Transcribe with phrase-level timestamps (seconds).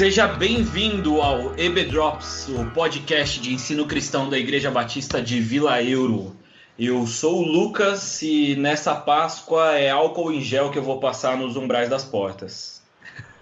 [0.00, 5.82] Seja bem-vindo ao EB Drops, o podcast de ensino cristão da Igreja Batista de Vila
[5.82, 6.34] Euro.
[6.78, 11.36] Eu sou o Lucas e nessa Páscoa é álcool em gel que eu vou passar
[11.36, 12.82] nos umbrais das portas.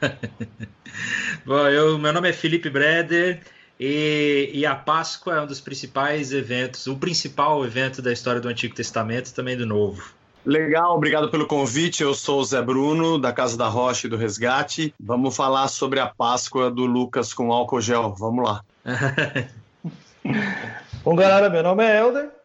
[1.46, 3.40] Bom, eu, meu nome é Felipe Breder
[3.78, 8.48] e, e, a Páscoa é um dos principais eventos, o principal evento da história do
[8.48, 10.17] Antigo Testamento, também do Novo.
[10.44, 12.02] Legal, obrigado pelo convite.
[12.02, 14.94] Eu sou o Zé Bruno, da Casa da Rocha e do Resgate.
[14.98, 18.14] Vamos falar sobre a Páscoa do Lucas com álcool gel.
[18.18, 18.64] Vamos lá.
[21.04, 22.38] Bom, galera, meu nome é Helder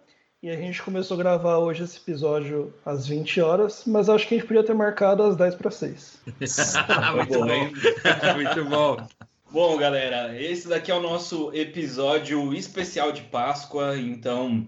[0.44, 4.36] e a gente começou a gravar hoje esse episódio às 20 horas, mas acho que
[4.36, 6.22] a gente podia ter marcado às 10 para 6.
[7.16, 7.48] Muito bom.
[8.36, 9.08] Muito bom.
[9.50, 14.68] Bom, galera, esse daqui é o nosso episódio especial de Páscoa, então,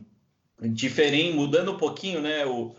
[0.62, 2.74] diferente, mudando um pouquinho, né, o,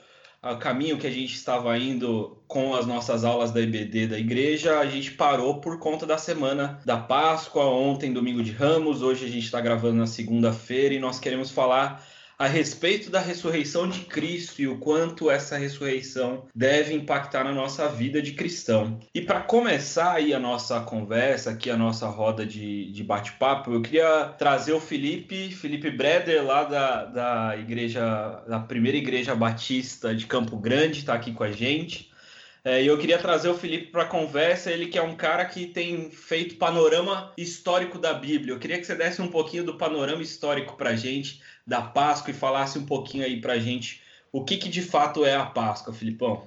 [0.53, 4.79] o caminho que a gente estava indo com as nossas aulas da IBD da igreja,
[4.79, 9.29] a gente parou por conta da semana da Páscoa, ontem, domingo de Ramos, hoje a
[9.29, 12.07] gente está gravando na segunda-feira e nós queremos falar
[12.39, 17.89] a respeito da ressurreição de Cristo e o quanto essa ressurreição deve impactar na nossa
[17.89, 19.01] vida de cristão.
[19.15, 23.81] E para começar aí a nossa conversa, aqui a nossa roda de, de bate-papo, eu
[23.81, 30.27] queria trazer o Felipe, Felipe Breder, lá da, da igreja, da primeira igreja batista de
[30.27, 32.15] Campo Grande, está aqui com a gente.
[32.63, 35.67] É, eu queria trazer o Felipe para a conversa, ele que é um cara que
[35.67, 38.53] tem feito panorama histórico da Bíblia.
[38.53, 42.31] Eu queria que você desse um pouquinho do panorama histórico para a gente da Páscoa
[42.31, 44.01] e falasse um pouquinho aí para a gente
[44.33, 46.47] o que, que de fato é a Páscoa, Filipão.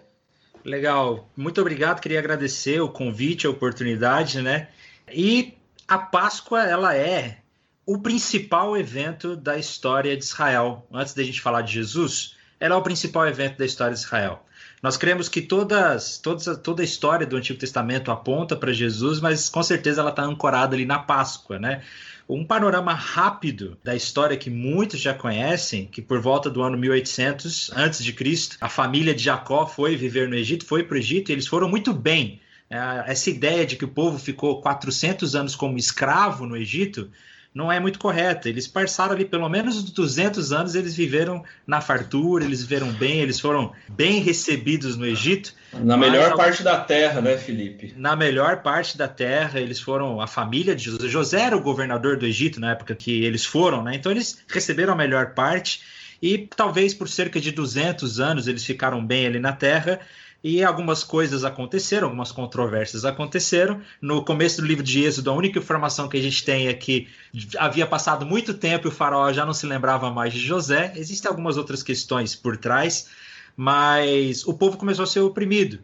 [0.63, 2.01] Legal, muito obrigado.
[2.01, 4.67] Queria agradecer o convite, a oportunidade, né?
[5.11, 5.53] E
[5.87, 7.39] a Páscoa, ela é
[7.85, 10.85] o principal evento da história de Israel.
[10.93, 14.45] Antes da gente falar de Jesus, ela é o principal evento da história de Israel.
[14.83, 19.49] Nós cremos que todas, todas, toda a história do Antigo Testamento aponta para Jesus, mas
[19.49, 21.81] com certeza ela está ancorada ali na Páscoa, né?
[22.29, 27.71] Um panorama rápido da história que muitos já conhecem, que por volta do ano 1800
[27.75, 31.31] antes de Cristo, a família de Jacó foi viver no Egito, foi para o Egito,
[31.31, 32.39] e eles foram muito bem.
[32.69, 37.09] É, essa ideia de que o povo ficou 400 anos como escravo no Egito
[37.53, 38.47] não é muito correta.
[38.47, 43.39] Eles passaram ali pelo menos 200 anos, eles viveram na fartura, eles viveram bem, eles
[43.39, 45.53] foram bem recebidos no Egito.
[45.73, 47.93] Na melhor parte da terra, né, Felipe?
[47.97, 51.07] Na melhor parte da terra, eles foram a família de José.
[51.07, 53.95] José era o governador do Egito na época que eles foram, né?
[53.95, 55.81] Então eles receberam a melhor parte
[56.21, 59.99] e talvez por cerca de 200 anos eles ficaram bem ali na terra
[60.43, 63.81] e algumas coisas aconteceram, algumas controvérsias aconteceram.
[64.01, 67.07] No começo do livro de Êxodo, a única informação que a gente tem é que
[67.57, 70.93] havia passado muito tempo e o faraó já não se lembrava mais de José.
[70.95, 73.09] Existem algumas outras questões por trás,
[73.55, 75.79] mas o povo começou a ser oprimido.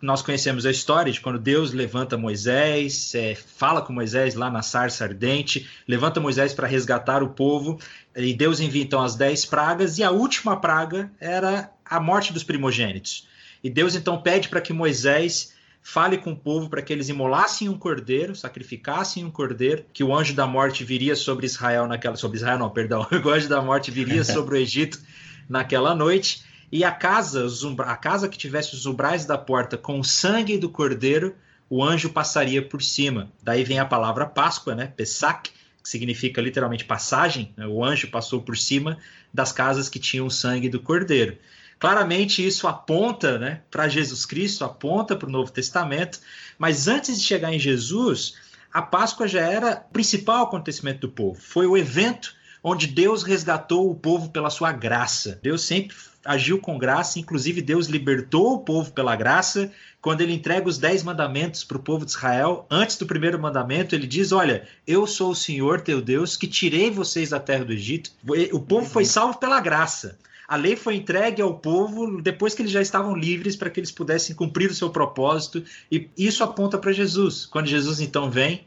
[0.00, 4.62] Nós conhecemos a história de quando Deus levanta Moisés, é, fala com Moisés lá na
[4.62, 7.80] sarça ardente, levanta Moisés para resgatar o povo,
[8.14, 12.44] e Deus envia então as dez pragas, e a última praga era a morte dos
[12.44, 13.26] primogênitos.
[13.62, 17.68] E Deus então pede para que Moisés fale com o povo para que eles imolassem
[17.68, 22.16] um cordeiro, sacrificassem um cordeiro, que o anjo da morte viria sobre Israel naquela.
[22.16, 23.06] Sobre Israel, não, perdão.
[23.24, 25.00] O anjo da morte viria sobre o Egito
[25.48, 26.44] naquela noite.
[26.70, 27.46] E a casa,
[27.80, 31.34] a casa que tivesse os umbrais da porta com o sangue do cordeiro,
[31.68, 33.30] o anjo passaria por cima.
[33.42, 34.86] Daí vem a palavra Páscoa, né?
[34.86, 35.50] Pesach,
[35.82, 37.52] que significa literalmente passagem.
[37.56, 37.66] Né?
[37.66, 38.96] O anjo passou por cima
[39.34, 41.36] das casas que tinham o sangue do cordeiro.
[41.82, 46.20] Claramente isso aponta né, para Jesus Cristo, aponta para o Novo Testamento,
[46.56, 48.36] mas antes de chegar em Jesus,
[48.72, 51.40] a Páscoa já era o principal acontecimento do povo.
[51.40, 55.40] Foi o evento onde Deus resgatou o povo pela sua graça.
[55.42, 59.68] Deus sempre agiu com graça, inclusive Deus libertou o povo pela graça.
[60.00, 63.92] Quando ele entrega os dez mandamentos para o povo de Israel, antes do primeiro mandamento,
[63.92, 67.72] ele diz: Olha, eu sou o Senhor teu Deus que tirei vocês da terra do
[67.72, 68.12] Egito.
[68.52, 70.16] O povo foi salvo pela graça.
[70.52, 73.90] A lei foi entregue ao povo depois que eles já estavam livres para que eles
[73.90, 77.46] pudessem cumprir o seu propósito, e isso aponta para Jesus.
[77.46, 78.66] Quando Jesus então vem,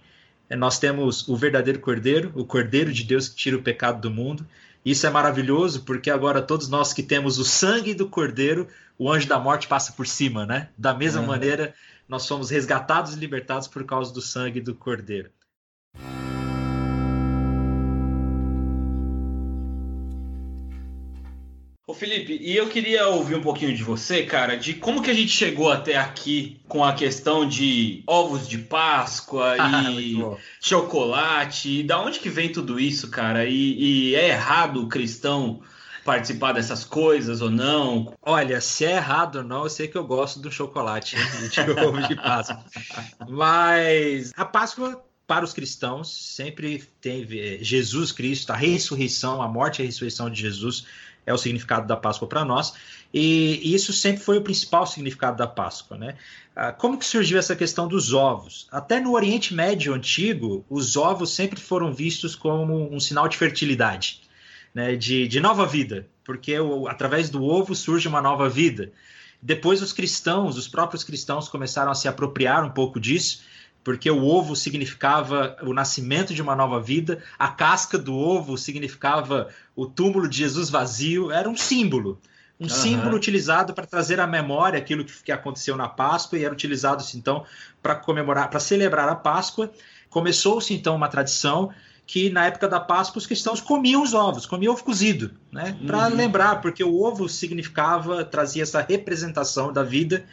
[0.49, 4.09] eh, nós temos o verdadeiro Cordeiro, o Cordeiro de Deus que tira o pecado do
[4.09, 4.43] mundo.
[4.83, 8.67] Isso é maravilhoso porque agora todos nós que temos o sangue do Cordeiro,
[8.97, 10.69] o anjo da morte passa por cima, né?
[10.75, 11.27] Da mesma uhum.
[11.27, 11.75] maneira,
[12.09, 15.29] nós somos resgatados e libertados por causa do sangue do Cordeiro.
[21.95, 25.31] Felipe, e eu queria ouvir um pouquinho de você, cara, de como que a gente
[25.31, 30.17] chegou até aqui com a questão de ovos de Páscoa ah, e
[30.61, 33.45] chocolate, e da onde que vem tudo isso, cara?
[33.45, 35.61] E, e, é errado o cristão
[36.03, 38.13] participar dessas coisas ou não?
[38.21, 42.07] Olha, se é errado ou não, eu sei que eu gosto do chocolate de ovo
[42.07, 42.63] de Páscoa.
[43.27, 49.83] Mas a Páscoa para os cristãos sempre teve Jesus Cristo, a ressurreição, a morte e
[49.83, 50.85] a ressurreição de Jesus
[51.25, 52.73] é o significado da Páscoa para nós,
[53.13, 55.97] e isso sempre foi o principal significado da Páscoa.
[55.97, 56.15] Né?
[56.55, 58.67] Ah, como que surgiu essa questão dos ovos?
[58.71, 64.21] Até no Oriente Médio antigo, os ovos sempre foram vistos como um sinal de fertilidade,
[64.73, 64.95] né?
[64.95, 68.91] de, de nova vida, porque o, através do ovo surge uma nova vida.
[69.41, 73.43] Depois os cristãos, os próprios cristãos começaram a se apropriar um pouco disso,
[73.85, 79.49] porque o ovo significava o nascimento de uma nova vida, a casca do ovo significava
[79.75, 82.19] o túmulo de Jesus vazio, era um símbolo.
[82.59, 82.69] Um uhum.
[82.69, 87.03] símbolo utilizado para trazer à memória aquilo que, que aconteceu na Páscoa e era utilizado
[87.13, 87.45] então
[87.79, 89.71] para comemorar, para celebrar a Páscoa.
[90.09, 91.71] Começou-se então uma tradição
[92.07, 95.77] que na época da Páscoa os cristãos comiam os ovos, comiam ovo cozido, né?
[95.85, 96.15] Para uhum.
[96.15, 100.25] lembrar, porque o ovo significava, trazia essa representação da vida.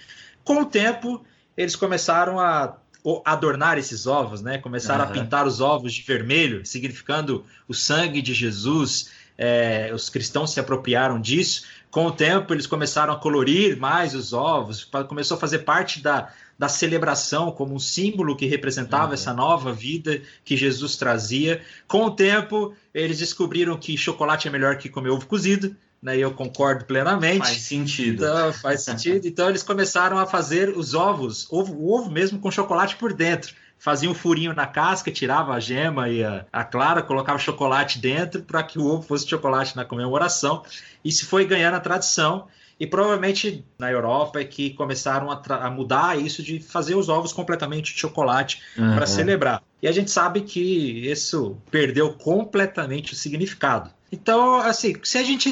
[0.43, 1.23] Com o tempo,
[1.55, 2.79] eles começaram a
[3.25, 4.59] adornar esses ovos, né?
[4.59, 5.11] Começaram uhum.
[5.11, 9.11] a pintar os ovos de vermelho, significando o sangue de Jesus.
[9.37, 11.65] É, os cristãos se apropriaram disso.
[11.91, 16.33] Com o tempo, eles começaram a colorir mais os ovos, começou a fazer parte da,
[16.59, 19.15] da celebração como um símbolo que representava uhum.
[19.15, 21.61] essa nova vida que Jesus trazia.
[21.89, 26.19] Com o tempo, eles descobriram que chocolate é melhor que comer ovo cozido, né?
[26.19, 27.39] Eu concordo plenamente.
[27.39, 28.25] Faz sentido.
[28.25, 29.27] Então, faz sentido.
[29.27, 33.55] Então eles começaram a fazer os ovos, ovo, o ovo mesmo com chocolate por dentro.
[33.79, 38.43] Fazia um furinho na casca, tirava a gema e a, a clara, colocava chocolate dentro
[38.43, 40.63] para que o ovo fosse chocolate na comemoração.
[41.05, 42.49] Isso foi ganhando a tradição.
[42.79, 47.33] E provavelmente na Europa é que começaram a, a mudar isso de fazer os ovos
[47.33, 48.95] completamente de chocolate uhum.
[48.95, 49.63] para celebrar.
[49.81, 53.91] E a gente sabe que isso perdeu completamente o significado.
[54.13, 55.51] Então, assim, se a gente,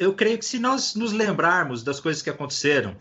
[0.00, 2.96] eu creio que se nós nos lembrarmos das coisas que aconteceram,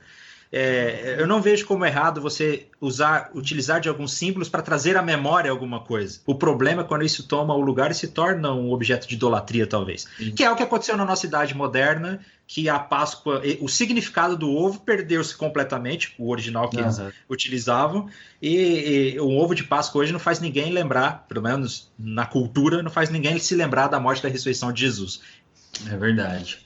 [0.52, 5.02] é, eu não vejo como errado você usar, utilizar de alguns símbolos para trazer à
[5.02, 6.20] memória alguma coisa.
[6.26, 9.68] O problema é quando isso toma o lugar e se torna um objeto de idolatria,
[9.68, 10.08] talvez.
[10.18, 10.32] Sim.
[10.32, 14.50] Que é o que aconteceu na nossa idade moderna, que a Páscoa, o significado do
[14.50, 17.00] ovo perdeu-se completamente, o original que eles
[17.30, 18.10] utilizavam,
[18.42, 22.82] e, e, o ovo de Páscoa hoje não faz ninguém lembrar, pelo menos na cultura,
[22.82, 25.22] não faz ninguém se lembrar da morte da ressurreição de Jesus.
[25.92, 26.66] É verdade.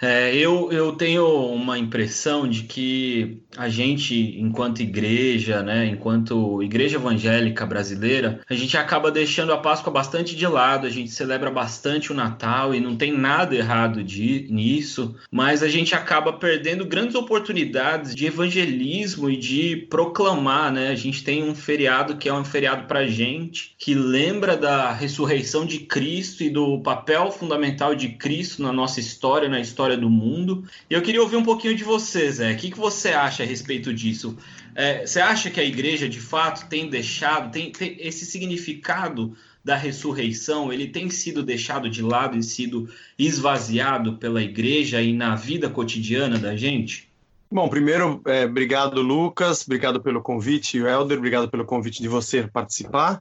[0.00, 6.96] É, eu, eu tenho uma impressão de que a gente, enquanto igreja, né, enquanto igreja
[6.96, 12.12] evangélica brasileira, a gente acaba deixando a Páscoa bastante de lado, a gente celebra bastante
[12.12, 17.14] o Natal e não tem nada errado de, nisso, mas a gente acaba perdendo grandes
[17.14, 20.88] oportunidades de evangelismo e de proclamar, né?
[20.88, 25.64] A gente tem um feriado que é um feriado para gente, que lembra da ressurreição
[25.64, 30.08] de Cristo e do papel fundamental de Cristo na nossa história, na história história do
[30.08, 30.64] mundo.
[30.88, 32.52] E eu queria ouvir um pouquinho de você, Zé.
[32.52, 34.36] O que, que você acha a respeito disso?
[34.74, 39.76] É, você acha que a igreja, de fato, tem deixado, tem, tem esse significado da
[39.76, 42.88] ressurreição, ele tem sido deixado de lado e sido
[43.18, 47.08] esvaziado pela igreja e na vida cotidiana da gente?
[47.50, 53.20] Bom, primeiro, é, obrigado, Lucas, obrigado pelo convite, Helder, obrigado pelo convite de você participar.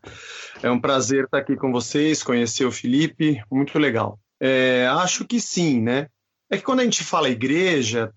[0.62, 4.20] É um prazer estar aqui com vocês, conhecer o Felipe, muito legal.
[4.42, 6.08] É, acho que sim, né?
[6.54, 8.14] É que quando a gente fala igreja,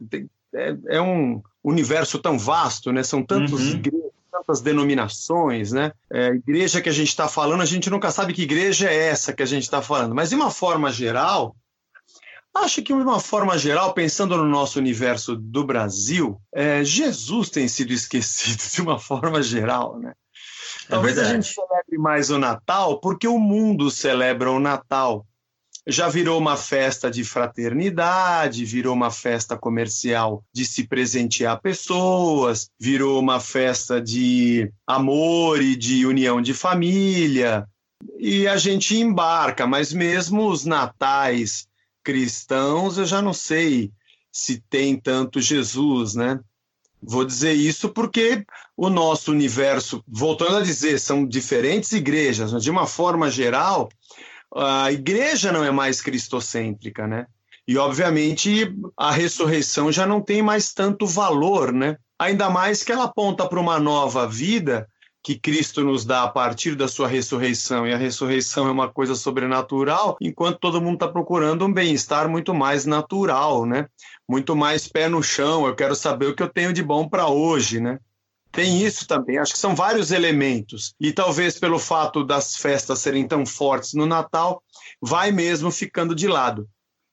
[0.55, 3.03] é, é um universo tão vasto, né?
[3.03, 3.77] São tantos uhum.
[3.77, 5.91] igrejas, tantas denominações, né?
[6.13, 9.33] É, igreja que a gente está falando, a gente nunca sabe que igreja é essa
[9.33, 10.15] que a gente está falando.
[10.15, 11.57] Mas de uma forma geral,
[12.55, 17.67] acho que de uma forma geral, pensando no nosso universo do Brasil, é, Jesus tem
[17.69, 20.13] sido esquecido de uma forma geral, né?
[20.89, 25.27] É Talvez é a gente celebre mais o Natal porque o mundo celebra o Natal
[25.87, 33.21] já virou uma festa de fraternidade, virou uma festa comercial de se presentear pessoas, virou
[33.21, 37.69] uma festa de amor e de união de família.
[38.19, 41.69] E a gente embarca, mas mesmo os natais
[42.03, 43.93] cristãos, eu já não sei
[44.33, 46.41] se tem tanto Jesus, né?
[47.01, 48.45] Vou dizer isso porque
[48.77, 53.89] o nosso universo, voltando a dizer, são diferentes igrejas, mas de uma forma geral,
[54.55, 57.27] a igreja não é mais cristocêntrica, né?
[57.69, 61.97] E, obviamente, a ressurreição já não tem mais tanto valor, né?
[62.19, 64.89] Ainda mais que ela aponta para uma nova vida
[65.27, 69.17] que Cristo nos dá a partir da sua ressurreição, e a ressurreição é uma coisa
[69.17, 73.89] sobrenatural, enquanto todo mundo está procurando um bem-estar muito mais natural, né?
[74.29, 77.27] Muito mais pé no chão, eu quero saber o que eu tenho de bom para
[77.27, 77.99] hoje, né?
[78.57, 80.95] Tem isso também, acho que são vários elementos.
[80.99, 84.63] E talvez pelo fato das festas serem tão fortes no Natal,
[84.99, 86.67] vai mesmo ficando de lado.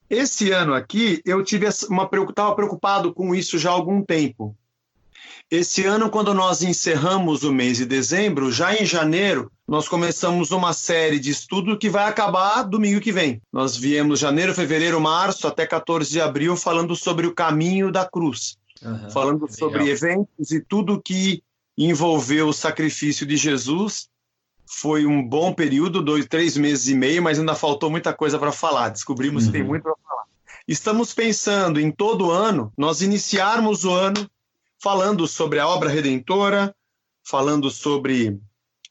[0.09, 4.55] Esse ano aqui, eu tive uma estava preocupado com isso já há algum tempo.
[5.51, 10.71] Esse ano, quando nós encerramos o mês de dezembro, já em janeiro, nós começamos uma
[10.71, 13.41] série de estudo que vai acabar domingo que vem.
[13.51, 18.57] Nós viemos janeiro, fevereiro, março, até 14 de abril, falando sobre o caminho da cruz.
[18.83, 21.43] Uhum, falando sobre eventos e tudo que
[21.77, 24.09] envolveu o sacrifício de Jesus.
[24.65, 28.51] Foi um bom período, dois, três meses e meio, mas ainda faltou muita coisa para
[28.51, 28.89] falar.
[28.89, 29.51] Descobrimos uhum.
[29.51, 29.69] que tem uhum.
[29.69, 30.23] muito para falar.
[30.67, 34.29] Estamos pensando em todo ano nós iniciarmos o ano
[34.81, 36.75] falando sobre a obra redentora,
[37.23, 38.39] falando sobre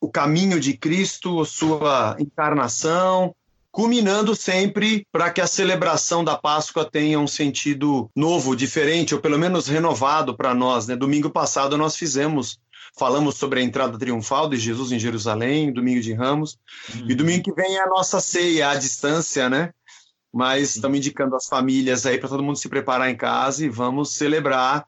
[0.01, 3.35] o caminho de Cristo, sua encarnação,
[3.73, 9.39] culminando sempre para que a celebração da Páscoa tenha um sentido novo, diferente, ou pelo
[9.39, 10.87] menos renovado para nós.
[10.87, 10.95] Né?
[10.95, 12.61] Domingo passado nós fizemos,
[12.97, 16.59] falamos sobre a entrada triunfal de Jesus em Jerusalém, domingo de Ramos,
[16.95, 17.11] uhum.
[17.11, 19.73] e domingo que vem é a nossa ceia à distância, né?
[20.31, 24.15] Mas estamos indicando as famílias aí para todo mundo se preparar em casa e vamos
[24.15, 24.87] celebrar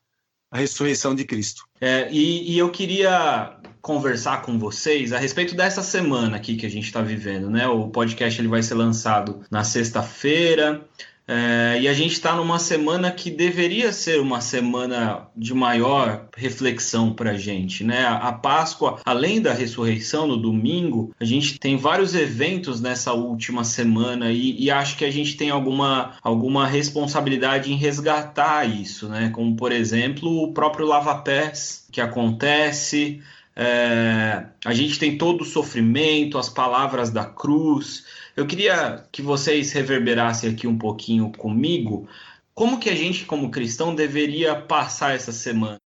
[0.50, 1.64] a ressurreição de Cristo.
[1.80, 6.70] É, e, e eu queria conversar com vocês a respeito dessa semana aqui que a
[6.70, 7.68] gente está vivendo, né?
[7.68, 10.82] O podcast ele vai ser lançado na sexta-feira.
[11.28, 17.12] É, e a gente está numa semana que deveria ser uma semana de maior reflexão
[17.12, 18.06] para a gente, né?
[18.06, 24.32] A Páscoa, além da ressurreição no domingo, a gente tem vários eventos nessa última semana
[24.32, 29.28] e, e acho que a gente tem alguma, alguma responsabilidade em resgatar isso, né?
[29.28, 33.22] Como, por exemplo, o próprio lava-pés que acontece,
[33.56, 38.04] é, a gente tem todo o sofrimento, as palavras da cruz.
[38.36, 42.08] Eu queria que vocês reverberassem aqui um pouquinho comigo
[42.52, 45.78] como que a gente, como cristão, deveria passar essa semana.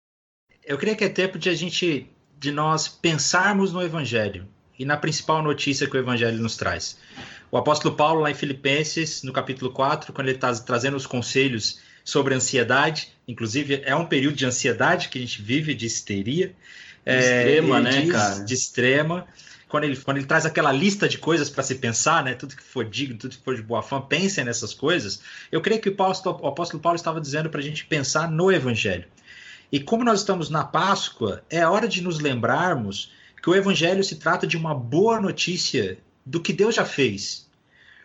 [0.66, 4.48] Eu creio que é tempo de a gente, de nós pensarmos no Evangelho
[4.78, 6.98] e na principal notícia que o Evangelho nos traz.
[7.50, 11.80] O apóstolo Paulo, lá em Filipenses, no capítulo 4, quando ele está trazendo os conselhos
[12.04, 16.54] sobre ansiedade, inclusive é um período de ansiedade que a gente vive, de histeria,
[17.08, 18.44] é, extrema, né, diz, cara?
[18.44, 19.28] De extrema.
[19.68, 22.34] Quando ele, quando ele traz aquela lista de coisas para se pensar, né?
[22.34, 25.22] Tudo que for digno, tudo que for de boa fama, pensem nessas coisas.
[25.52, 28.52] Eu creio que o apóstolo, o apóstolo Paulo estava dizendo para a gente pensar no
[28.52, 29.06] Evangelho.
[29.72, 33.12] E como nós estamos na Páscoa, é hora de nos lembrarmos
[33.42, 37.48] que o Evangelho se trata de uma boa notícia do que Deus já fez.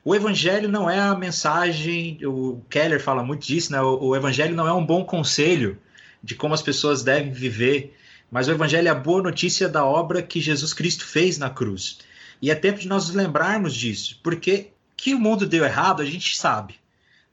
[0.04, 3.80] O Evangelho não é a mensagem, o Keller fala muito disso, né?
[3.80, 5.78] O, o Evangelho não é um bom conselho
[6.22, 7.96] de como as pessoas devem viver
[8.32, 11.98] mas o Evangelho é a boa notícia da obra que Jesus Cristo fez na cruz.
[12.40, 16.04] E é tempo de nós nos lembrarmos disso, porque que o mundo deu errado, a
[16.06, 16.76] gente sabe.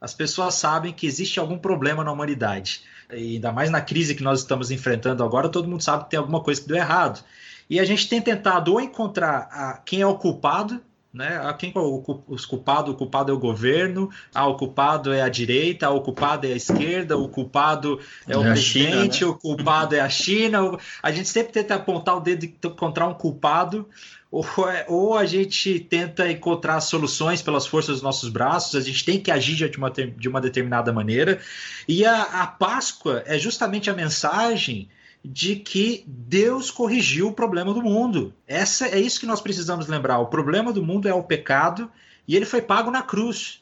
[0.02, 2.82] As pessoas sabem que existe algum problema na humanidade.
[3.14, 6.20] E ainda mais na crise que nós estamos enfrentando agora, todo mundo sabe que tem
[6.20, 7.24] alguma coisa que deu errado.
[7.70, 10.82] E a gente tem tentado ou encontrar a, quem é o culpado
[11.14, 11.40] né?
[11.44, 11.80] A quem é
[12.28, 12.92] os culpado?
[12.92, 16.56] O culpado é o governo, ah, o culpado é a direita, o culpado é a
[16.56, 19.34] esquerda, o culpado é o é presidente, China, né?
[19.34, 20.78] o culpado é a China.
[21.02, 23.90] A gente sempre tenta apontar o dedo e encontrar um culpado,
[24.32, 29.04] ou, é, ou a gente tenta encontrar soluções pelas forças dos nossos braços, a gente
[29.04, 31.40] tem que agir de uma, de uma determinada maneira.
[31.88, 34.88] E a, a Páscoa é justamente a mensagem
[35.24, 38.34] de que Deus corrigiu o problema do mundo.
[38.48, 40.20] Essa é isso que nós precisamos lembrar.
[40.20, 41.92] O problema do mundo é o pecado
[42.28, 43.62] e ele foi pago na cruz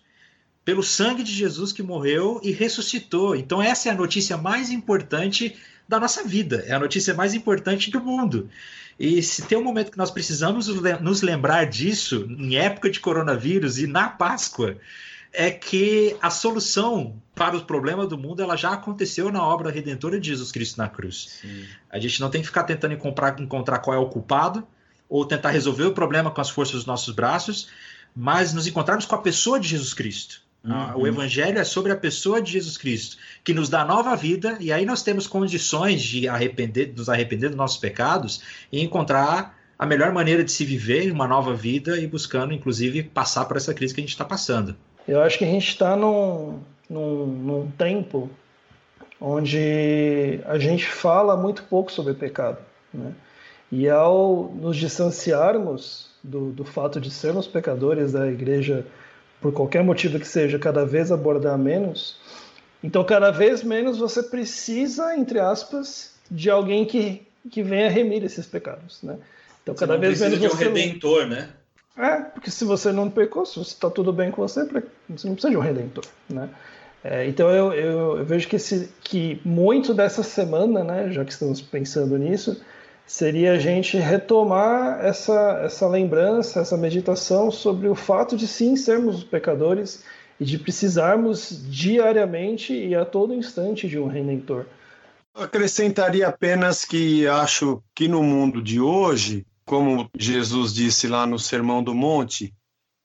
[0.63, 3.35] pelo sangue de Jesus que morreu e ressuscitou.
[3.35, 5.55] Então essa é a notícia mais importante
[5.87, 8.49] da nossa vida, é a notícia mais importante do mundo.
[8.99, 10.67] E se tem um momento que nós precisamos
[11.01, 14.77] nos lembrar disso, em época de coronavírus e na Páscoa,
[15.33, 20.19] é que a solução para os problemas do mundo ela já aconteceu na obra redentora
[20.19, 21.39] de Jesus Cristo na cruz.
[21.41, 21.65] Sim.
[21.89, 24.67] A gente não tem que ficar tentando encontrar, encontrar qual é o culpado
[25.07, 27.67] ou tentar resolver o problema com as forças dos nossos braços,
[28.15, 30.41] mas nos encontrarmos com a pessoa de Jesus Cristo.
[30.63, 31.01] Uhum.
[31.01, 34.71] O evangelho é sobre a pessoa de Jesus Cristo, que nos dá nova vida, e
[34.71, 38.41] aí nós temos condições de arrepender, nos arrepender dos nossos pecados
[38.71, 43.45] e encontrar a melhor maneira de se viver uma nova vida e buscando, inclusive, passar
[43.45, 44.75] por essa crise que a gente está passando.
[45.07, 46.59] Eu acho que a gente está num,
[46.89, 48.29] num, num tempo
[49.19, 52.57] onde a gente fala muito pouco sobre pecado.
[52.93, 53.13] Né?
[53.71, 58.85] E ao nos distanciarmos do, do fato de sermos pecadores da igreja,
[59.41, 62.19] por qualquer motivo que seja, cada vez abordar menos,
[62.83, 68.45] então cada vez menos você precisa, entre aspas, de alguém que, que venha remir esses
[68.45, 69.01] pecados.
[69.01, 69.17] Né?
[69.63, 70.63] Então cada você vez menos de um você...
[70.65, 71.49] redentor, né?
[71.97, 74.63] É, porque se você não pecou, se está tudo bem com você,
[75.09, 76.49] você não precisa de um redentor, né?
[77.03, 81.31] É, então eu, eu, eu, vejo que, esse, que muito dessa semana, né, já que
[81.31, 82.61] estamos pensando nisso,
[83.05, 89.23] seria a gente retomar essa, essa lembrança, essa meditação sobre o fato de sim sermos
[89.23, 90.03] pecadores
[90.39, 94.65] e de precisarmos diariamente e a todo instante de um redentor.
[95.33, 101.83] Acrescentaria apenas que acho que no mundo de hoje, como Jesus disse lá no Sermão
[101.83, 102.55] do Monte,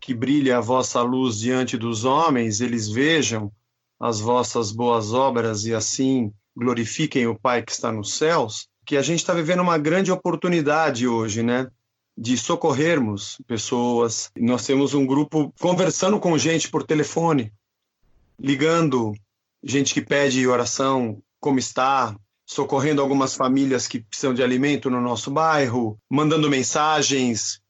[0.01, 3.53] que brilhe a vossa luz diante dos homens, eles vejam
[3.99, 9.03] as vossas boas obras e assim glorifiquem o Pai que está nos céus, que a
[9.03, 11.69] gente está vivendo uma grande oportunidade hoje, né?
[12.17, 14.31] De socorrermos pessoas.
[14.37, 17.53] Nós temos um grupo conversando com gente por telefone,
[18.39, 19.13] ligando,
[19.65, 22.17] gente que pede oração, como está,
[22.53, 27.61] socorrendo algumas famílias que precisam de alimento no nosso bairro, mandando mensagens,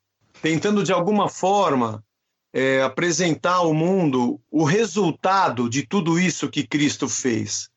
[0.40, 2.04] tentando de alguma forma
[2.52, 7.70] é, apresentar ao mundo o resultado de tudo isso que Cristo fez.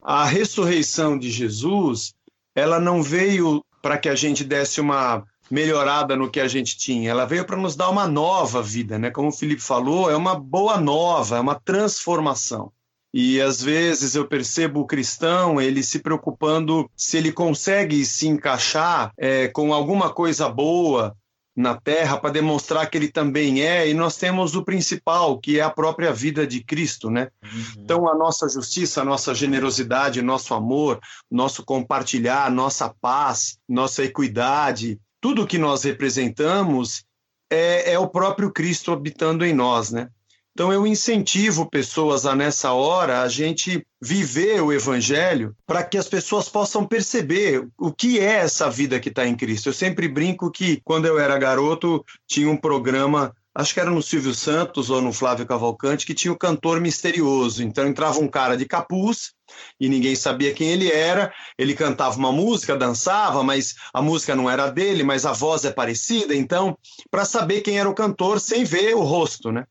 [0.00, 2.14] A ressurreição de Jesus,
[2.54, 7.10] ela não veio para que a gente desse uma melhorada no que a gente tinha,
[7.10, 9.10] ela veio para nos dar uma nova vida, né?
[9.10, 12.72] Como o Felipe falou, é uma boa nova, é uma transformação.
[13.18, 19.10] E às vezes eu percebo o cristão ele se preocupando se ele consegue se encaixar
[19.16, 21.16] é, com alguma coisa boa
[21.56, 25.62] na terra para demonstrar que ele também é, e nós temos o principal, que é
[25.62, 27.30] a própria vida de Cristo, né?
[27.42, 27.64] Uhum.
[27.78, 35.00] Então a nossa justiça, a nossa generosidade, nosso amor, nosso compartilhar, nossa paz, nossa equidade,
[35.22, 37.06] tudo que nós representamos
[37.50, 40.10] é, é o próprio Cristo habitando em nós, né?
[40.56, 46.08] Então eu incentivo pessoas a nessa hora a gente viver o evangelho para que as
[46.08, 49.68] pessoas possam perceber o que é essa vida que está em Cristo.
[49.68, 54.02] Eu sempre brinco que quando eu era garoto tinha um programa acho que era no
[54.02, 57.62] Silvio Santos ou no Flávio Cavalcante, que tinha o cantor misterioso.
[57.62, 59.34] Então entrava um cara de capuz
[59.78, 61.34] e ninguém sabia quem ele era.
[61.58, 65.70] Ele cantava uma música, dançava, mas a música não era dele, mas a voz é
[65.70, 66.34] parecida.
[66.34, 66.78] Então,
[67.10, 69.66] para saber quem era o cantor sem ver o rosto, né?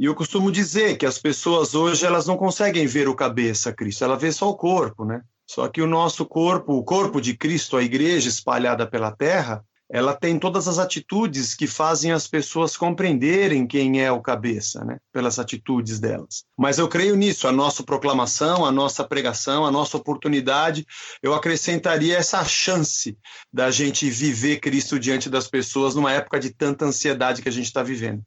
[0.00, 4.02] E eu costumo dizer que as pessoas hoje elas não conseguem ver o cabeça, Cristo,
[4.02, 5.20] ela vê só o corpo, né?
[5.46, 10.14] Só que o nosso corpo, o corpo de Cristo, a igreja espalhada pela terra, ela
[10.14, 14.96] tem todas as atitudes que fazem as pessoas compreenderem quem é o cabeça, né?
[15.12, 16.44] Pelas atitudes delas.
[16.56, 20.86] Mas eu creio nisso, a nossa proclamação, a nossa pregação, a nossa oportunidade,
[21.22, 23.18] eu acrescentaria essa chance
[23.52, 27.66] da gente viver Cristo diante das pessoas numa época de tanta ansiedade que a gente
[27.66, 28.22] está vivendo.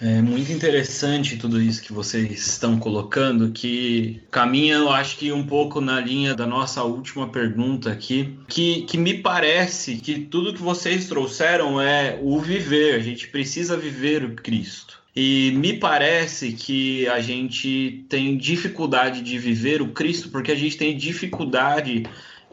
[0.00, 5.46] É muito interessante tudo isso que vocês estão colocando, que caminha, eu acho que um
[5.46, 10.60] pouco na linha da nossa última pergunta aqui, que, que me parece que tudo que
[10.60, 15.02] vocês trouxeram é o viver, a gente precisa viver o Cristo.
[15.16, 20.76] E me parece que a gente tem dificuldade de viver o Cristo porque a gente
[20.76, 22.02] tem dificuldade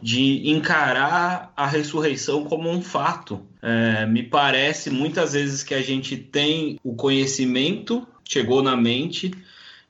[0.02, 3.46] de encarar a ressurreição como um fato.
[3.62, 9.32] É, me parece muitas vezes que a gente tem o conhecimento, chegou na mente,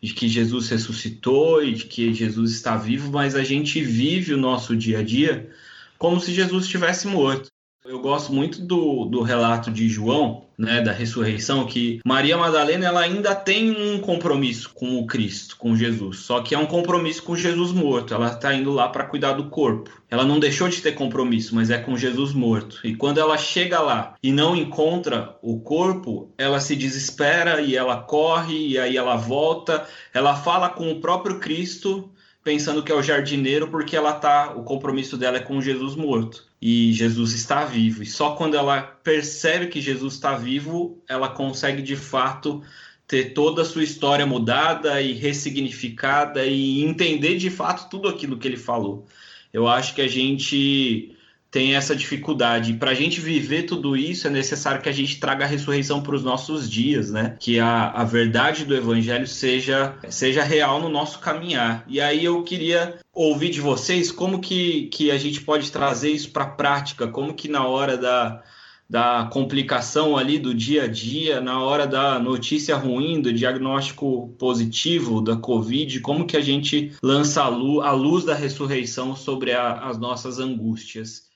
[0.02, 4.38] de que Jesus ressuscitou e de que Jesus está vivo, mas a gente vive o
[4.38, 5.50] nosso dia a dia
[5.98, 7.51] como se Jesus estivesse morto.
[7.84, 13.02] Eu gosto muito do, do relato de João, né, da ressurreição, que Maria Madalena ela
[13.02, 17.36] ainda tem um compromisso com o Cristo, com Jesus, só que é um compromisso com
[17.36, 18.14] Jesus morto.
[18.14, 19.90] Ela está indo lá para cuidar do corpo.
[20.12, 22.80] Ela não deixou de ter compromisso, mas é com Jesus morto.
[22.84, 27.98] E quando ela chega lá e não encontra o corpo, ela se desespera e ela
[27.98, 29.88] corre e aí ela volta.
[30.14, 32.12] Ela fala com o próprio Cristo
[32.44, 36.46] pensando que é o jardineiro porque ela tá, o compromisso dela é com Jesus morto
[36.62, 38.04] e Jesus está vivo.
[38.04, 42.64] E só quando ela percebe que Jesus está vivo, ela consegue de fato
[43.08, 48.48] ter toda a sua história mudada e ressignificada e entender de fato tudo aquilo que
[48.48, 49.06] ele falou.
[49.52, 51.16] Eu acho que a gente
[51.52, 52.74] tem essa dificuldade.
[52.74, 56.16] Para a gente viver tudo isso, é necessário que a gente traga a ressurreição para
[56.16, 57.36] os nossos dias, né?
[57.38, 61.84] Que a, a verdade do evangelho seja, seja real no nosso caminhar.
[61.88, 66.32] E aí eu queria ouvir de vocês como que, que a gente pode trazer isso
[66.32, 68.42] para a prática, como que na hora da,
[68.90, 75.22] da complicação ali do dia a dia, na hora da notícia ruim, do diagnóstico positivo
[75.22, 79.74] da Covid, como que a gente lança a luz, a luz da ressurreição sobre a,
[79.90, 81.31] as nossas angústias.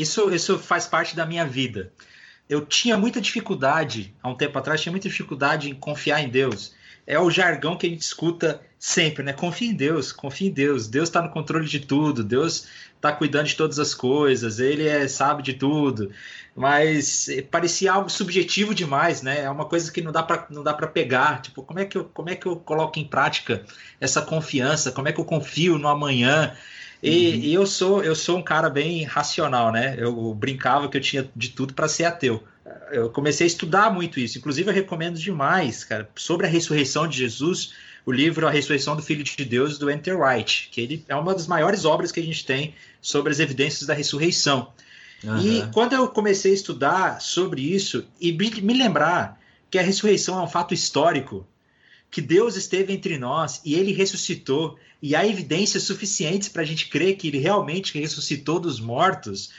[0.00, 1.92] Isso, isso faz parte da minha vida.
[2.48, 6.74] Eu tinha muita dificuldade, há um tempo atrás, tinha muita dificuldade em confiar em Deus.
[7.06, 9.32] É o jargão que a gente escuta sempre, né?
[9.32, 10.88] Confia em Deus, confia em Deus.
[10.88, 15.06] Deus está no controle de tudo, Deus está cuidando de todas as coisas, Ele é,
[15.06, 16.10] sabe de tudo.
[16.56, 19.42] Mas parecia algo subjetivo demais, né?
[19.42, 21.42] É uma coisa que não dá para não dá para pegar.
[21.42, 23.64] Tipo, como é que eu como é que eu coloco em prática
[24.00, 24.92] essa confiança?
[24.92, 26.56] Como é que eu confio no amanhã?
[27.02, 27.34] E, uhum.
[27.36, 29.96] e, eu sou eu sou um cara bem racional, né?
[29.98, 32.42] Eu brincava que eu tinha de tudo para ser ateu.
[32.92, 34.38] Eu comecei a estudar muito isso.
[34.38, 37.72] Inclusive, eu recomendo demais, cara, sobre a ressurreição de Jesus,
[38.04, 41.32] o livro A Ressurreição do Filho de Deus, do Enter White, que ele é uma
[41.32, 44.72] das maiores obras que a gente tem sobre as evidências da ressurreição.
[45.22, 45.38] Uhum.
[45.38, 49.38] E quando eu comecei a estudar sobre isso e me lembrar
[49.70, 51.46] que a ressurreição é um fato histórico,
[52.10, 56.88] que Deus esteve entre nós e ele ressuscitou, e há evidências suficientes para a gente
[56.88, 59.50] crer que ele realmente ressuscitou dos mortos,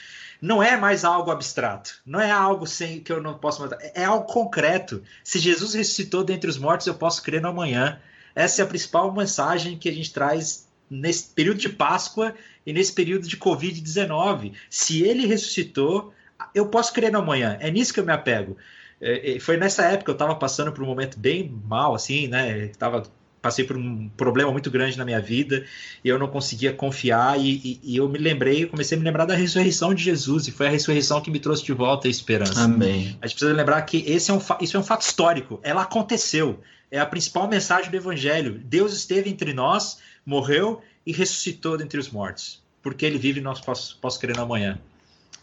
[0.42, 4.04] não é mais algo abstrato, não é algo sem que eu não posso mudar, é
[4.04, 5.02] algo concreto.
[5.24, 8.00] Se Jesus ressuscitou dentre os mortos, eu posso crer no amanhã.
[8.36, 12.34] Essa é a principal mensagem que a gente traz nesse período de Páscoa
[12.66, 14.54] e nesse período de Covid-19.
[14.70, 16.14] Se ele ressuscitou,
[16.56, 17.58] eu posso crer no amanhã.
[17.60, 18.58] É nisso que eu me apego.
[19.02, 22.68] É, foi nessa época eu estava passando por um momento bem mal, assim, né?
[22.78, 23.04] Tava,
[23.42, 25.66] passei por um problema muito grande na minha vida
[26.04, 27.40] e eu não conseguia confiar.
[27.40, 30.52] E, e, e eu me lembrei, comecei a me lembrar da ressurreição de Jesus e
[30.52, 32.64] foi a ressurreição que me trouxe de volta a esperança.
[32.64, 33.18] Amém.
[33.22, 35.60] A gente precisa lembrar que esse é um, isso é um fato histórico.
[35.64, 36.60] Ela aconteceu.
[36.92, 38.62] É a principal mensagem do Evangelho.
[38.66, 42.62] Deus esteve entre nós, morreu e ressuscitou dentre os mortos.
[42.82, 44.78] Porque ele vive, nós posso, posso crer no amanhã.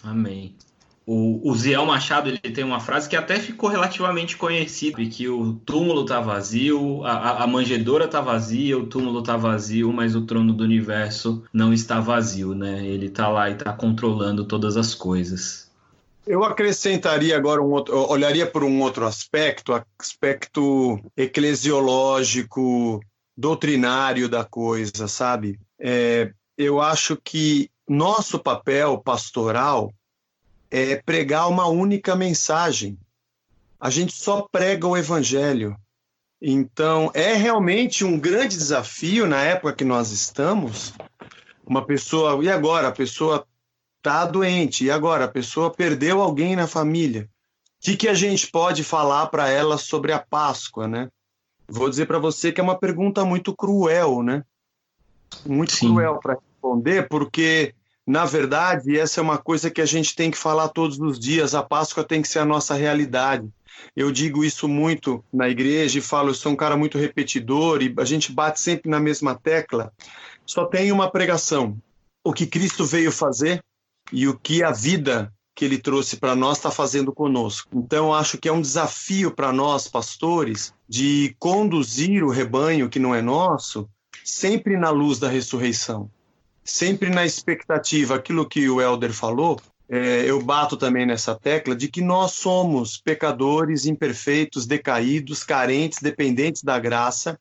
[0.02, 0.54] Amém.
[1.10, 5.54] O, o Ziel Machado ele tem uma frase que até ficou relativamente conhecida, que o
[5.54, 10.52] túmulo está vazio, a, a manjedoura está vazia, o túmulo está vazio, mas o trono
[10.52, 12.86] do universo não está vazio, né?
[12.86, 15.70] Ele está lá e está controlando todas as coisas.
[16.26, 23.00] Eu acrescentaria agora um outro, olharia por um outro aspecto, aspecto eclesiológico,
[23.34, 25.58] doutrinário da coisa, sabe?
[25.80, 29.90] É, eu acho que nosso papel pastoral
[30.70, 32.98] é pregar uma única mensagem.
[33.80, 35.76] A gente só prega o evangelho.
[36.40, 40.94] Então, é realmente um grande desafio na época que nós estamos.
[41.66, 42.88] Uma pessoa, e agora?
[42.88, 43.46] A pessoa
[43.98, 45.24] está doente, e agora?
[45.24, 47.28] A pessoa perdeu alguém na família.
[47.80, 51.08] O que, que a gente pode falar para ela sobre a Páscoa, né?
[51.68, 54.42] Vou dizer para você que é uma pergunta muito cruel, né?
[55.44, 55.88] Muito Sim.
[55.88, 57.74] cruel para responder, porque
[58.08, 61.54] na verdade, essa é uma coisa que a gente tem que falar todos os dias.
[61.54, 63.46] A Páscoa tem que ser a nossa realidade.
[63.94, 67.94] Eu digo isso muito na igreja e falo, eu sou um cara muito repetidor e
[67.98, 69.92] a gente bate sempre na mesma tecla.
[70.46, 71.76] Só tem uma pregação:
[72.24, 73.62] o que Cristo veio fazer
[74.10, 77.68] e o que a vida que ele trouxe para nós está fazendo conosco.
[77.74, 83.14] Então, acho que é um desafio para nós, pastores, de conduzir o rebanho que não
[83.14, 83.86] é nosso
[84.24, 86.10] sempre na luz da ressurreição
[86.68, 91.88] sempre na expectativa, aquilo que o Elder falou, é, eu bato também nessa tecla de
[91.88, 97.40] que nós somos pecadores, imperfeitos, decaídos, carentes, dependentes da graça,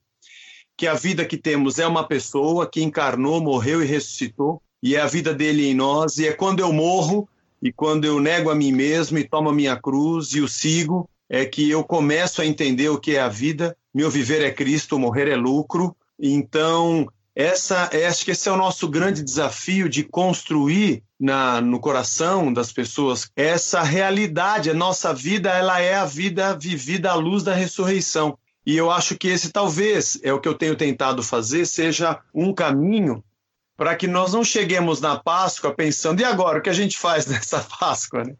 [0.77, 5.01] que a vida que temos é uma pessoa que encarnou, morreu e ressuscitou, e é
[5.01, 7.27] a vida dele em nós, e é quando eu morro
[7.61, 11.09] e quando eu nego a mim mesmo e tomo a minha cruz e o sigo,
[11.29, 13.75] é que eu começo a entender o que é a vida.
[13.93, 15.95] Meu viver é Cristo, morrer é lucro.
[16.17, 17.07] Então,
[17.39, 22.51] essa, é, acho que esse é o nosso grande desafio de construir na, no coração
[22.51, 24.71] das pessoas essa realidade.
[24.71, 28.35] A nossa vida ela é a vida vivida à luz da ressurreição.
[28.65, 32.51] E eu acho que esse talvez é o que eu tenho tentado fazer, seja um
[32.51, 33.23] caminho
[33.77, 37.27] para que nós não cheguemos na Páscoa pensando, e agora, o que a gente faz
[37.29, 38.23] nessa Páscoa?
[38.23, 38.33] Né?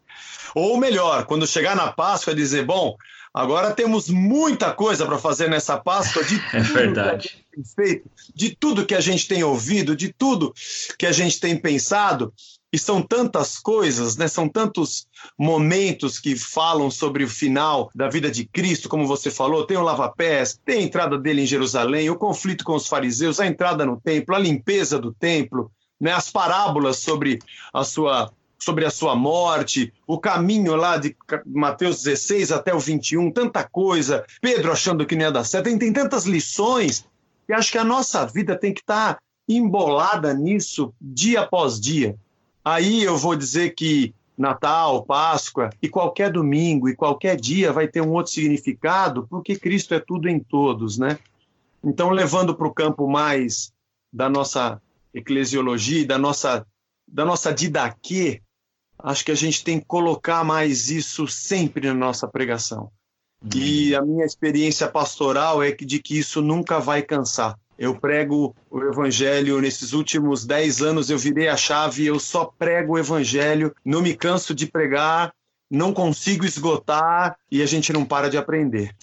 [0.56, 2.96] Ou melhor, quando chegar na Páscoa, dizer, bom,
[3.32, 7.44] Agora temos muita coisa para fazer nessa Páscoa de é verdade.
[7.64, 10.54] Feito, de tudo que a gente tem ouvido, de tudo
[10.98, 12.32] que a gente tem pensado.
[12.70, 14.28] E são tantas coisas, né?
[14.28, 15.06] são tantos
[15.38, 19.82] momentos que falam sobre o final da vida de Cristo, como você falou, tem o
[19.82, 23.98] lava-pés, tem a entrada dele em Jerusalém, o conflito com os fariseus, a entrada no
[23.98, 26.12] templo, a limpeza do templo, né?
[26.12, 27.38] as parábolas sobre
[27.72, 31.16] a sua sobre a sua morte, o caminho lá de
[31.46, 35.78] Mateus 16 até o 21, tanta coisa, Pedro achando que não ia dar certo, tem,
[35.78, 37.06] tem tantas lições,
[37.48, 42.16] e acho que a nossa vida tem que estar tá embolada nisso dia após dia.
[42.64, 48.00] Aí eu vou dizer que Natal, Páscoa e qualquer domingo e qualquer dia vai ter
[48.00, 51.18] um outro significado, porque Cristo é tudo em todos, né?
[51.82, 53.72] Então, levando para o campo mais
[54.12, 54.80] da nossa
[55.14, 56.66] eclesiologia, da nossa,
[57.06, 58.42] da nossa didaquê,
[58.98, 62.90] acho que a gente tem que colocar mais isso sempre na nossa pregação.
[63.42, 63.50] Uhum.
[63.60, 67.58] E a minha experiência pastoral é que, de que isso nunca vai cansar.
[67.78, 72.94] Eu prego o evangelho nesses últimos dez anos, eu virei a chave, eu só prego
[72.94, 75.32] o evangelho, não me canso de pregar,
[75.70, 78.94] não consigo esgotar e a gente não para de aprender.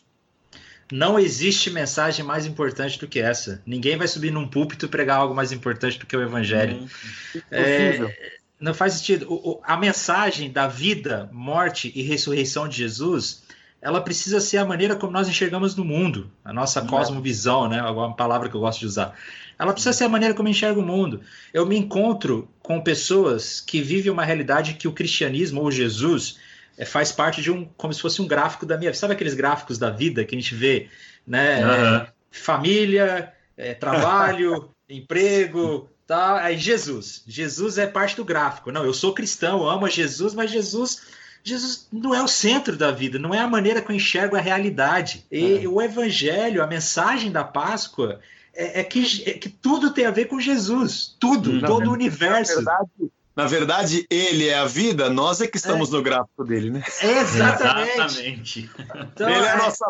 [0.92, 3.62] Não existe mensagem mais importante do que essa.
[3.66, 6.84] Ninguém vai subir num púlpito e pregar algo mais importante do que o evangelho.
[6.84, 9.26] Hum, é, não faz sentido.
[9.28, 13.44] O, o, a mensagem da vida, morte e ressurreição de Jesus,
[13.82, 16.86] ela precisa ser a maneira como nós enxergamos no mundo, a nossa é.
[16.88, 17.82] cosmovisão, né?
[17.84, 19.14] Uma palavra que eu gosto de usar.
[19.58, 21.22] Ela precisa ser a maneira como eu enxergo o mundo.
[21.54, 26.38] Eu me encontro com pessoas que vivem uma realidade que o cristianismo ou Jesus
[26.78, 29.00] é, faz parte de um, como se fosse um gráfico da minha vida.
[29.00, 30.90] Sabe aqueles gráficos da vida que a gente vê,
[31.26, 31.66] né?
[31.66, 31.96] Uhum.
[31.96, 36.42] É, família, é, trabalho, emprego, tá?
[36.42, 37.24] Aí Jesus.
[37.28, 38.72] Jesus é parte do gráfico.
[38.72, 41.04] Não, eu sou cristão, eu amo Jesus, mas Jesus
[41.46, 44.42] Jesus não é o centro da vida, não é a maneira que eu enxergo a
[44.42, 45.24] realidade.
[45.32, 48.20] E o evangelho, a mensagem da Páscoa,
[48.54, 51.16] é, é, que, é que tudo tem a ver com Jesus.
[51.20, 51.62] Tudo, hum.
[51.62, 52.62] todo o universo.
[52.64, 55.92] Na verdade, na verdade, ele é a vida, nós é que estamos é.
[55.92, 56.84] no gráfico dele, né?
[57.02, 58.70] Exatamente.
[58.96, 59.86] Então, ele é a é- nossa.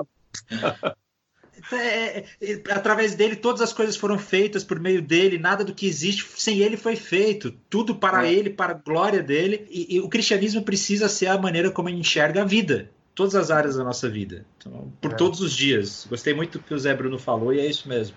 [1.72, 5.88] É, é, através dele, todas as coisas foram feitas por meio dele, nada do que
[5.88, 7.52] existe sem ele foi feito.
[7.70, 8.32] Tudo para é.
[8.32, 9.66] ele, para a glória dele.
[9.70, 12.90] E, e, o cristianismo precisa ser a maneira como gente enxerga a vida.
[13.16, 14.46] Todas as áreas da nossa vida.
[14.58, 15.16] Então, por é.
[15.16, 16.06] todos os dias.
[16.10, 18.16] Gostei muito do que o Zé Bruno falou e é isso mesmo.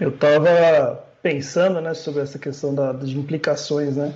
[0.00, 4.14] Eu estava pensando né, sobre essa questão da, das implicações, né?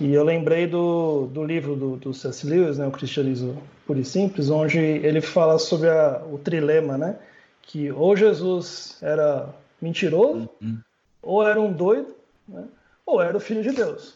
[0.00, 2.46] E eu lembrei do, do livro do, do C.S.
[2.46, 3.62] Lewis, né, O Cristianismo
[3.92, 7.16] Puro e Simples, onde ele fala sobre a, o trilema, né?
[7.60, 9.50] Que ou Jesus era
[9.80, 10.78] mentiroso, uhum.
[11.22, 12.14] ou era um doido,
[12.48, 12.64] né,
[13.04, 14.14] ou era o Filho de Deus.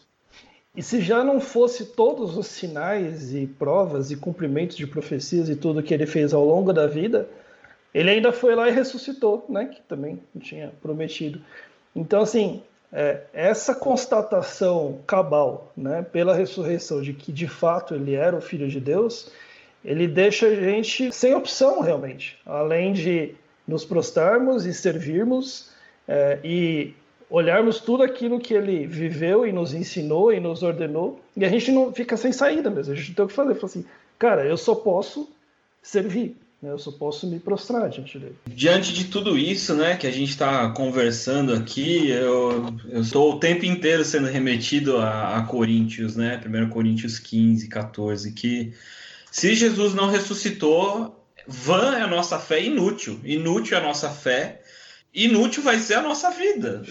[0.75, 5.55] E se já não fosse todos os sinais e provas e cumprimentos de profecias e
[5.55, 7.27] tudo que ele fez ao longo da vida,
[7.93, 9.65] ele ainda foi lá e ressuscitou, né?
[9.65, 11.39] Que também tinha prometido.
[11.95, 18.35] Então, assim, é, essa constatação cabal, né, pela ressurreição de que de fato ele era
[18.35, 19.31] o Filho de Deus,
[19.87, 23.33] ele deixa a gente sem opção realmente, além de
[23.65, 25.69] nos prostrarmos e servirmos
[26.05, 26.93] é, e
[27.29, 31.71] olharmos tudo aquilo que ele viveu e nos ensinou e nos ordenou, e a gente
[31.71, 33.55] não fica sem saída mesmo, a gente tem o que fazer.
[33.55, 33.85] Fala assim,
[34.19, 35.29] cara, eu só posso
[35.81, 36.71] servir, né?
[36.71, 38.35] Eu só posso me prostrar diante dele.
[38.45, 43.65] Diante de tudo isso, né, que a gente está conversando aqui, eu estou o tempo
[43.65, 48.73] inteiro sendo remetido a, a Coríntios, né, 1 Coríntios 15, 14, que
[49.37, 54.63] se Jesus não ressuscitou, vã é a nossa fé inútil, inútil é a nossa fé,
[55.13, 56.83] inútil vai ser a nossa vida.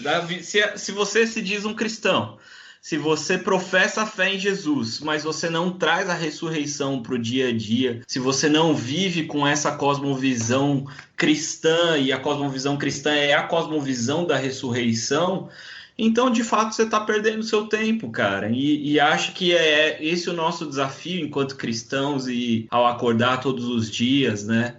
[0.77, 2.37] Se, você se diz um cristão,
[2.81, 7.19] se você professa a fé em Jesus, mas você não traz a ressurreição para o
[7.19, 13.11] dia a dia, se você não vive com essa cosmovisão cristã, e a cosmovisão cristã
[13.13, 15.49] é a cosmovisão da ressurreição,
[15.97, 18.49] então de fato você está perdendo seu tempo, cara.
[18.49, 23.65] E, e acho que é esse o nosso desafio enquanto cristãos e ao acordar todos
[23.65, 24.75] os dias, né?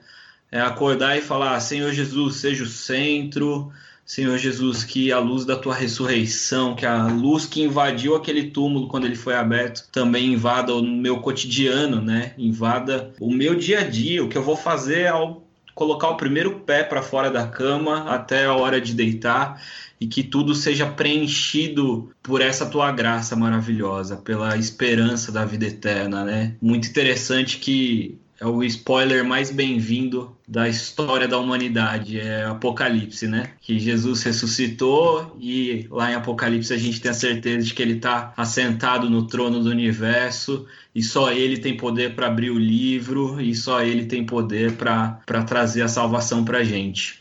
[0.50, 3.72] É acordar e falar: Senhor Jesus, seja o centro
[4.08, 8.88] Senhor Jesus, que a luz da tua ressurreição, que a luz que invadiu aquele túmulo
[8.88, 12.32] quando ele foi aberto, também invada o meu cotidiano, né?
[12.38, 15.46] Invada o meu dia a dia, o que eu vou fazer ao
[15.78, 19.62] colocar o primeiro pé para fora da cama até a hora de deitar
[20.00, 26.24] e que tudo seja preenchido por essa tua graça maravilhosa, pela esperança da vida eterna,
[26.24, 26.56] né?
[26.60, 33.50] Muito interessante que é o spoiler mais bem-vindo da história da humanidade, é Apocalipse, né?
[33.60, 37.94] Que Jesus ressuscitou e lá em Apocalipse a gente tem a certeza de que ele
[37.94, 43.40] está assentado no trono do universo e só ele tem poder para abrir o livro
[43.40, 47.17] e só ele tem poder para trazer a salvação para a gente.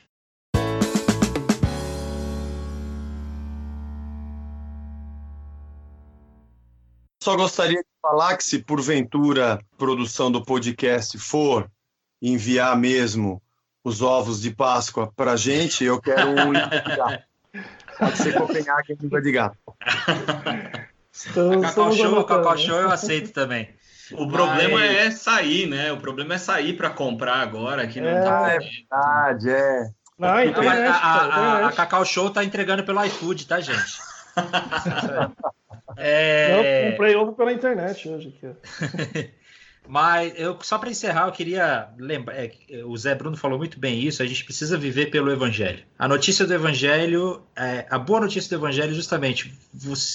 [7.28, 11.70] Só gostaria de falar que se porventura a produção do podcast for
[12.22, 13.42] enviar mesmo
[13.84, 16.54] os ovos de Páscoa para gente, eu quero um
[18.00, 19.58] Pode ser Copenhague em língua de gato.
[21.12, 23.76] Estamos, Cacau Show, Cacau Show eu aceito também.
[24.14, 24.32] O Mas...
[24.32, 25.92] problema é sair, né?
[25.92, 28.54] O problema é sair para comprar agora, que não é, tá.
[28.54, 29.90] É verdade, é.
[30.18, 34.00] Não, internet, a, a, a, a, Cacau Show tá entregando pelo iFood, tá, gente?
[35.98, 36.86] É...
[36.86, 39.28] Eu comprei ovo pela internet hoje aqui.
[39.88, 42.52] Mas eu só para encerrar, eu queria lembrar, é,
[42.86, 45.84] o Zé Bruno falou muito bem isso, a gente precisa viver pelo evangelho.
[45.98, 49.54] A notícia do evangelho, é, a boa notícia do evangelho justamente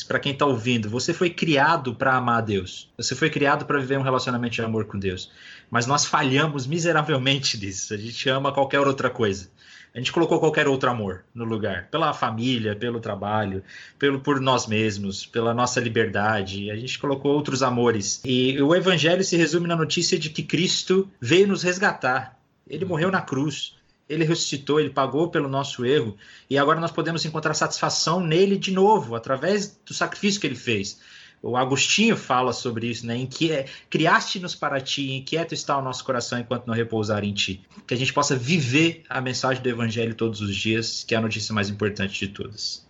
[0.06, 2.92] para quem está ouvindo, você foi criado para amar a Deus.
[2.98, 5.32] Você foi criado para viver um relacionamento de amor com Deus.
[5.70, 7.94] Mas nós falhamos miseravelmente disso.
[7.94, 9.50] A gente ama qualquer outra coisa.
[9.94, 13.62] A gente colocou qualquer outro amor no lugar, pela família, pelo trabalho,
[13.98, 16.70] pelo por nós mesmos, pela nossa liberdade.
[16.70, 18.22] A gente colocou outros amores.
[18.24, 22.38] E o evangelho se resume na notícia de que Cristo veio nos resgatar.
[22.66, 23.76] Ele morreu na cruz.
[24.08, 26.16] Ele ressuscitou, ele pagou pelo nosso erro,
[26.50, 31.00] e agora nós podemos encontrar satisfação nele de novo, através do sacrifício que ele fez.
[31.42, 33.16] O Agostinho fala sobre isso, né?
[33.16, 37.34] Em que é, criaste-nos para ti, inquieto está o nosso coração enquanto não repousar em
[37.34, 37.60] ti.
[37.84, 41.20] Que a gente possa viver a mensagem do Evangelho todos os dias, que é a
[41.20, 42.86] notícia mais importante de todas.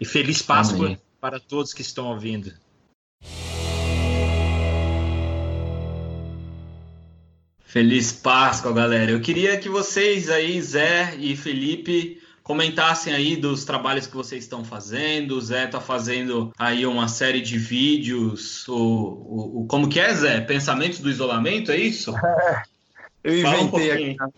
[0.00, 0.98] E feliz Páscoa Amém.
[1.20, 2.52] para todos que estão ouvindo.
[7.64, 9.12] Feliz Páscoa, galera.
[9.12, 14.62] Eu queria que vocês aí, Zé e Felipe, comentassem aí dos trabalhos que vocês estão
[14.62, 15.36] fazendo.
[15.36, 18.68] O Zé está fazendo aí uma série de vídeos.
[18.68, 20.40] O, o, o, como que é, Zé?
[20.42, 22.14] Pensamentos do isolamento, é isso?
[22.14, 22.62] É,
[23.24, 24.34] eu inventei um aqui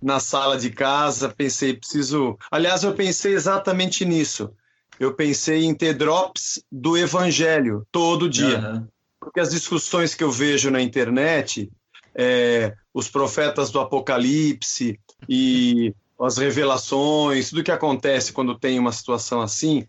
[0.00, 2.38] na, sala de casa, pensei, preciso.
[2.48, 4.50] Aliás, eu pensei exatamente nisso.
[4.98, 8.58] Eu pensei em ter drops do evangelho todo dia.
[8.60, 8.86] Uhum.
[9.18, 11.68] Porque as discussões que eu vejo na internet
[12.14, 19.40] é, os profetas do Apocalipse e as revelações, tudo que acontece quando tem uma situação
[19.40, 19.86] assim,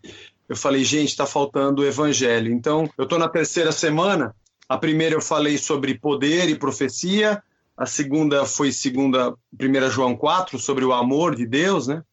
[0.48, 2.52] eu falei, gente, está faltando o evangelho.
[2.52, 4.36] Então, eu estou na terceira semana.
[4.68, 7.42] A primeira eu falei sobre poder e profecia.
[7.78, 12.04] A segunda foi segunda, 1 João 4, sobre o amor de Deus, né?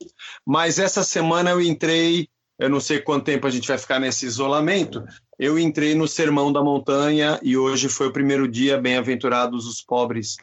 [0.44, 4.26] Mas essa semana eu entrei, eu não sei quanto tempo a gente vai ficar nesse
[4.26, 5.02] isolamento,
[5.38, 10.36] eu entrei no Sermão da Montanha e hoje foi o primeiro dia, bem-aventurados os pobres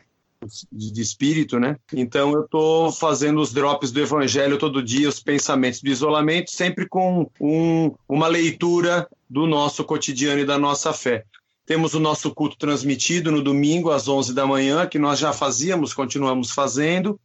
[0.72, 1.78] de espírito, né?
[1.94, 6.88] Então eu estou fazendo os drops do Evangelho todo dia, os pensamentos do isolamento, sempre
[6.88, 11.24] com um, uma leitura do nosso cotidiano e da nossa fé.
[11.66, 15.94] Temos o nosso culto transmitido no domingo às 11 da manhã, que nós já fazíamos,
[15.94, 17.20] continuamos fazendo.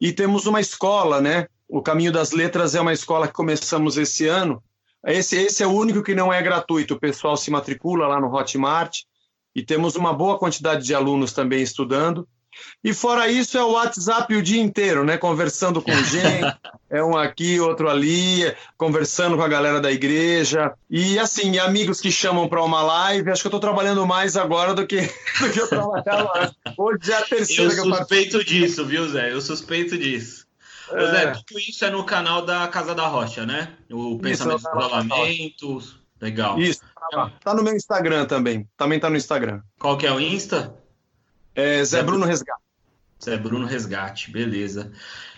[0.00, 1.46] E temos uma escola, né?
[1.68, 4.60] O Caminho das Letras é uma escola que começamos esse ano,
[5.06, 6.94] esse, esse é o único que não é gratuito.
[6.94, 9.00] O pessoal se matricula lá no Hotmart
[9.54, 12.28] e temos uma boa quantidade de alunos também estudando.
[12.82, 15.16] E fora isso, é o WhatsApp o dia inteiro, né?
[15.16, 16.56] Conversando com gente,
[16.90, 20.72] é um aqui, outro ali, conversando com a galera da igreja.
[20.88, 23.30] E assim, amigos que chamam para uma live.
[23.30, 25.00] Acho que eu estou trabalhando mais agora do que,
[25.40, 29.32] do que eu trabalhava Hoje é a terceira eu que eu suspeito disso, viu, Zé?
[29.32, 30.46] Eu suspeito disso.
[30.92, 31.06] É.
[31.06, 33.74] Zé, tudo isso é no canal da Casa da Rocha, né?
[33.90, 36.00] O Pensamento dos Rolamentos.
[36.20, 36.58] Legal.
[36.58, 36.80] Isso.
[37.10, 38.68] Tá, tá no meu Instagram também.
[38.76, 39.60] Também tá no Instagram.
[39.78, 40.74] Qual que é o Insta?
[41.54, 42.62] É Zé Bruno Resgate.
[43.22, 44.92] Zé Bruno Resgate, beleza.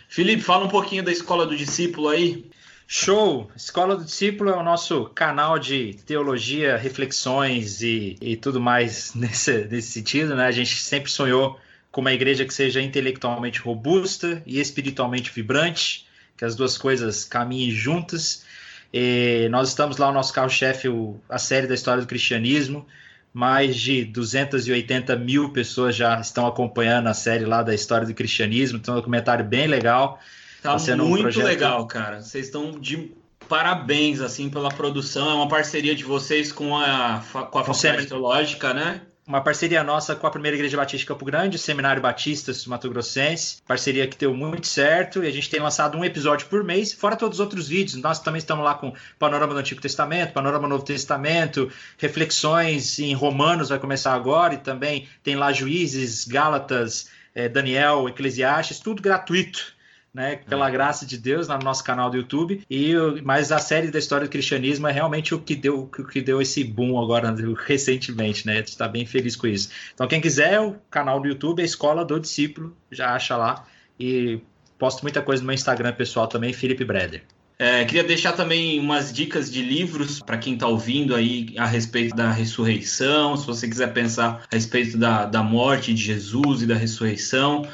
[0.09, 2.51] Felipe, fala um pouquinho da Escola do Discípulo aí.
[2.87, 3.51] Show!
[3.57, 9.65] Escola do Discípulo é o nosso canal de teologia, reflexões e, e tudo mais nesse,
[9.65, 10.47] nesse sentido, né?
[10.47, 11.59] A gente sempre sonhou
[11.91, 17.71] com uma igreja que seja intelectualmente robusta e espiritualmente vibrante, que as duas coisas caminhem
[17.71, 18.45] juntas.
[18.93, 20.89] E nós estamos lá, o nosso carro-chefe,
[21.29, 22.87] a série da história do cristianismo.
[23.33, 28.79] Mais de 280 mil pessoas já estão acompanhando a série lá da história do cristianismo.
[28.79, 30.21] Então, é um documentário bem legal.
[30.63, 31.47] Tá, tá muito um projeto...
[31.47, 32.21] legal, cara.
[32.21, 33.13] Vocês estão de
[33.49, 35.31] parabéns assim pela produção.
[35.31, 39.01] É uma parceria de vocês com a, com a Faculdade Teológica, né?
[39.27, 42.91] Uma parceria nossa com a Primeira Igreja Batista de Campo Grande, o Seminário Batista Mato
[42.91, 46.93] Grossense, parceria que deu muito certo e a gente tem lançado um episódio por mês,
[46.93, 48.01] fora todos os outros vídeos.
[48.03, 53.15] Nós também estamos lá com Panorama do Antigo Testamento, Panorama do Novo Testamento, reflexões em
[53.15, 59.72] Romanos vai começar agora e também tem lá Juízes, Gálatas, eh, Daniel, Eclesiastes, tudo gratuito
[60.15, 60.71] né, pela é.
[60.71, 62.63] graça de Deus, no nosso canal do YouTube.
[62.69, 62.95] E
[63.25, 66.41] mas a série da história do cristianismo é realmente o que deu, o que deu
[66.41, 67.35] esse boom agora
[67.67, 68.61] recentemente, né?
[68.61, 69.71] Está bem feliz com isso.
[69.95, 73.65] Então quem quiser, o canal do YouTube é Escola do Discípulo, já acha lá
[73.99, 74.41] e
[74.79, 77.23] posto muita coisa no meu Instagram pessoal também, Felipe Breder.
[77.59, 82.17] É, queria deixar também umas dicas de livros para quem está ouvindo aí a respeito
[82.17, 86.75] da ressurreição, se você quiser pensar a respeito da, da morte de Jesus e da
[86.75, 87.65] ressurreição.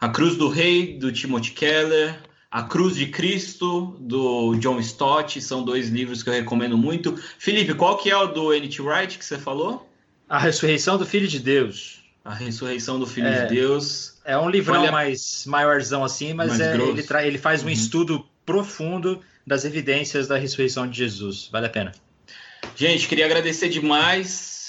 [0.00, 2.18] A Cruz do Rei, do Timothy Keller,
[2.50, 7.22] A Cruz de Cristo, do John Stott, são dois livros que eu recomendo muito.
[7.38, 8.80] Felipe, qual que é o do N.T.
[8.80, 9.86] Wright que você falou?
[10.26, 12.00] A Ressurreição do Filho de Deus.
[12.24, 14.18] A Ressurreição do Filho é, de Deus.
[14.24, 17.72] É um livrão Olha, mais maiorzão assim, mas é, ele, ele, faz um uhum.
[17.72, 21.46] estudo profundo das evidências da ressurreição de Jesus.
[21.52, 21.92] Vale a pena.
[22.74, 24.59] Gente, queria agradecer demais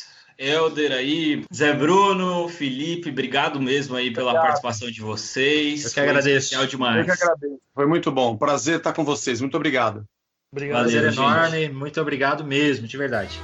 [0.41, 4.47] Helder aí, Zé Bruno, Felipe, obrigado mesmo aí pela obrigado.
[4.47, 5.85] participação de vocês.
[5.85, 6.55] Eu que agradeço.
[6.55, 7.07] Foi demais.
[7.07, 7.59] Eu que agradeço.
[7.75, 8.35] Foi muito bom.
[8.35, 9.39] Prazer estar com vocês.
[9.39, 10.03] Muito obrigado.
[10.51, 10.79] Obrigado.
[10.81, 11.69] Prazer enorme.
[11.69, 13.39] Muito obrigado mesmo, de verdade.